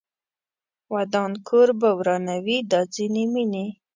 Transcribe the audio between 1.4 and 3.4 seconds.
کور به ورانوي دا ځینې